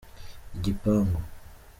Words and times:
igipangu. 0.55 1.19